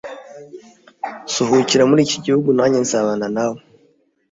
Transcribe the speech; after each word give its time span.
suhukira 1.33 1.83
muri 1.89 2.01
iki 2.07 2.17
gihugu 2.25 2.49
nanjye 2.57 2.77
nzabana 2.85 3.25
nawe 3.35 3.59